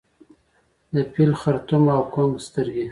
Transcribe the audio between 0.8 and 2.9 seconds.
د فیل خړتوم او کونګ سترګي